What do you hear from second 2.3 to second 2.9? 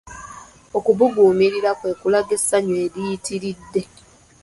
essanyu